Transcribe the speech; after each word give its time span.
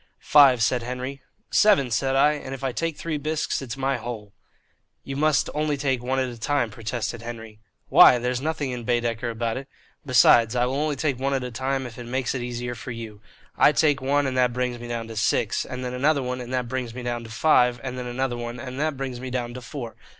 "Five," 0.33 0.63
said 0.63 0.81
Henry. 0.81 1.21
"Seven," 1.51 1.91
said 1.91 2.15
I; 2.15 2.31
"and 2.33 2.55
if 2.55 2.63
I 2.63 2.71
take 2.71 2.97
three 2.97 3.19
bisques 3.19 3.61
it's 3.61 3.77
my 3.77 3.97
hole." 3.97 4.33
"You 5.03 5.15
must 5.15 5.47
only 5.53 5.77
take 5.77 6.01
one 6.01 6.17
at 6.17 6.27
a 6.27 6.39
time," 6.39 6.71
protested 6.71 7.21
Henry. 7.21 7.59
"Why? 7.87 8.17
There's 8.17 8.41
nothing 8.41 8.71
in 8.71 8.83
Baedeker 8.83 9.29
about 9.29 9.57
it. 9.57 9.67
Besides, 10.03 10.55
I 10.55 10.65
will 10.65 10.73
only 10.73 10.95
take 10.95 11.19
one 11.19 11.35
at 11.35 11.43
a 11.43 11.51
time 11.51 11.85
if 11.85 11.99
it 11.99 12.05
makes 12.05 12.33
it 12.33 12.41
easier 12.41 12.73
for 12.73 12.89
you. 12.89 13.21
I 13.55 13.73
take 13.73 14.01
one, 14.01 14.25
and 14.25 14.35
that 14.35 14.53
brings 14.53 14.79
me 14.79 14.87
down 14.87 15.07
to 15.07 15.15
six, 15.15 15.65
and 15.65 15.85
then 15.85 15.93
another 15.93 16.23
one 16.23 16.41
and 16.41 16.51
that 16.51 16.67
brings 16.67 16.95
me 16.95 17.03
down 17.03 17.23
to 17.25 17.29
five, 17.29 17.79
and 17.83 17.95
then 17.95 18.07
another 18.07 18.35
one 18.37 18.59
and 18.59 18.79
that 18.79 18.97
brings 18.97 19.19
me 19.19 19.29
down 19.29 19.53
to 19.53 19.61
four. 19.61 19.95